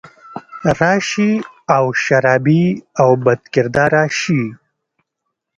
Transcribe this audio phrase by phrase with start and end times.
[0.79, 1.31] راشي
[1.75, 2.63] او شرابي
[3.01, 4.41] او بدکرداره شي